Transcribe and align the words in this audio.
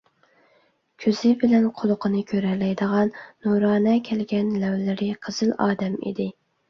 كۆزى 1.03 1.33
بىلەن 1.43 1.67
قۇلىقىنى 1.81 2.23
كۆرەلەيدىغان، 2.33 3.13
نۇرانە 3.49 3.95
كەلگەن، 4.09 4.51
لەۋلىرى 4.65 5.11
قىزىل 5.27 5.55
ئادەم 5.67 6.01
ئىدى. 6.07 6.27